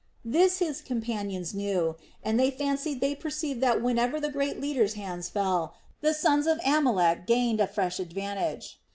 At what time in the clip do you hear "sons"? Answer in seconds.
6.15-6.47